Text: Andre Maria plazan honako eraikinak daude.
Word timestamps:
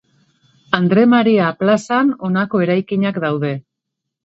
Andre 0.77 1.03
Maria 1.11 1.51
plazan 1.61 2.11
honako 2.29 2.65
eraikinak 2.67 3.23
daude. 3.29 3.55